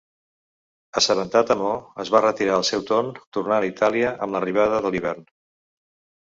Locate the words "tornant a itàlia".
3.37-4.15